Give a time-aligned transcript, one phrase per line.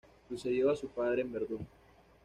[0.29, 1.67] Sucedió a su padre en Verdún.